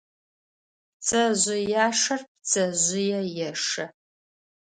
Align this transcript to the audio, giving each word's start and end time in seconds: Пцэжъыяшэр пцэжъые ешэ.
Пцэжъыяшэр 0.99 2.21
пцэжъые 2.29 3.21
ешэ. 3.49 3.85